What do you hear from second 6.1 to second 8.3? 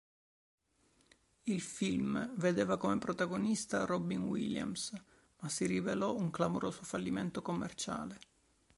un clamoroso fallimento commerciale.